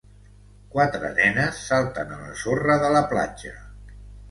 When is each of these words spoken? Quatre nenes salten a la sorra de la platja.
Quatre 0.75 1.11
nenes 1.19 1.59
salten 1.67 2.17
a 2.17 2.19
la 2.23 2.33
sorra 2.41 2.81
de 2.87 2.91
la 2.99 3.05
platja. 3.15 3.57